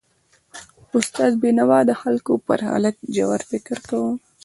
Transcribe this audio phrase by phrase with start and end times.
[0.97, 4.13] استاد بینوا د خلکو پر حالت ژور فکر کاوه.